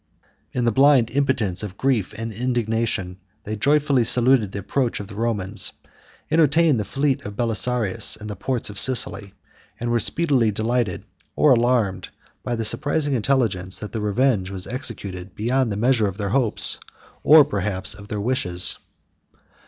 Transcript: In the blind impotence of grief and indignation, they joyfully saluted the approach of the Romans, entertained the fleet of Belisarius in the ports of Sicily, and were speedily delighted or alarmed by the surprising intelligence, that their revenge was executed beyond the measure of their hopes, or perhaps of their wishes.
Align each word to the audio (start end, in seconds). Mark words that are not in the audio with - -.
In 0.51 0.65
the 0.65 0.71
blind 0.71 1.11
impotence 1.11 1.61
of 1.61 1.77
grief 1.77 2.11
and 2.17 2.33
indignation, 2.33 3.17
they 3.43 3.55
joyfully 3.55 4.03
saluted 4.03 4.51
the 4.51 4.57
approach 4.57 4.99
of 4.99 5.05
the 5.05 5.13
Romans, 5.13 5.73
entertained 6.31 6.79
the 6.79 6.85
fleet 6.85 7.23
of 7.23 7.35
Belisarius 7.35 8.15
in 8.15 8.25
the 8.25 8.35
ports 8.35 8.71
of 8.71 8.79
Sicily, 8.79 9.35
and 9.79 9.91
were 9.91 9.99
speedily 9.99 10.49
delighted 10.49 11.03
or 11.35 11.51
alarmed 11.51 12.09
by 12.41 12.55
the 12.55 12.65
surprising 12.65 13.13
intelligence, 13.13 13.77
that 13.77 13.91
their 13.91 14.01
revenge 14.01 14.49
was 14.49 14.65
executed 14.65 15.35
beyond 15.35 15.71
the 15.71 15.77
measure 15.77 16.07
of 16.07 16.17
their 16.17 16.29
hopes, 16.29 16.79
or 17.21 17.45
perhaps 17.45 17.93
of 17.93 18.07
their 18.07 18.19
wishes. 18.19 18.79